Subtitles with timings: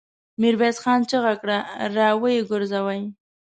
[0.41, 1.57] ميرويس خان چيغه کړه!
[1.95, 3.01] را ويې ګرځوئ!